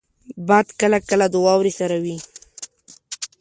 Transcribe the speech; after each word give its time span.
باد 0.47 0.67
کله 0.81 0.97
کله 1.09 1.25
د 1.31 1.35
واورې 1.45 1.73
سره 1.79 1.95
وي 2.03 2.17